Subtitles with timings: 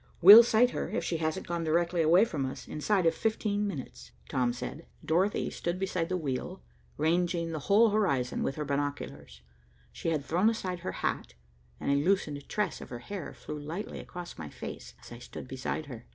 [0.19, 4.09] "We'll sight her, if she hasn't gone directly away from us, inside of fifteen minutes,"
[4.29, 4.87] Tom said.
[5.05, 6.63] Dorothy stood beside the wheel,
[6.97, 9.41] ranging the whole horizon with her binoculars.
[9.91, 11.35] She had thrown aside her hat,
[11.79, 15.47] and a loosened tress of her hair flew lightly across my face as I stood
[15.47, 16.07] beside her.